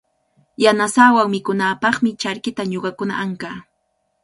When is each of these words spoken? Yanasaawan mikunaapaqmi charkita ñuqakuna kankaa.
Yanasaawan 0.63 1.27
mikunaapaqmi 1.33 2.09
charkita 2.21 2.61
ñuqakuna 2.71 3.13
kankaa. 3.19 3.57